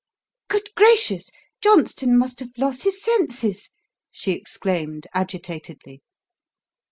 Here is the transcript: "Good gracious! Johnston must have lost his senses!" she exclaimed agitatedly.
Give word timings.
"Good 0.47 0.71
gracious! 0.73 1.29
Johnston 1.61 2.17
must 2.17 2.39
have 2.39 2.49
lost 2.57 2.81
his 2.85 2.99
senses!" 3.03 3.69
she 4.11 4.31
exclaimed 4.31 5.05
agitatedly. 5.13 6.01